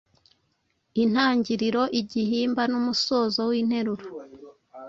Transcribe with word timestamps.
intangiriro, 1.03 1.83
igihimba 1.99 2.61
n’umusozo 2.71 3.39
winteruro 3.49 4.05